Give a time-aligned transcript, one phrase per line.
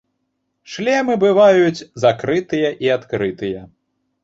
[0.75, 3.61] Шлемы бываюць закрытыя і адкрытыя.